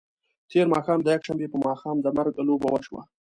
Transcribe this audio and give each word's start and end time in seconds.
تېر 0.51 0.65
ماښام 0.73 0.99
د 1.01 1.07
یکشنبې 1.15 1.47
په 1.51 1.57
ماښام 1.67 1.97
د 2.01 2.07
مرګ 2.17 2.33
لوبه 2.47 2.67
وشوه. 2.71 3.01